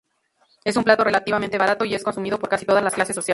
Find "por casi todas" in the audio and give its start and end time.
2.39-2.83